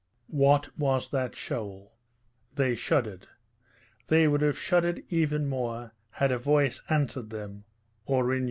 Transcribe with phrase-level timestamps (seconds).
[0.33, 1.93] What was that shoal?
[2.55, 3.27] They shuddered.
[4.07, 7.65] They would have shuddered even more had a voice answered them
[8.09, 8.39] Aurigny.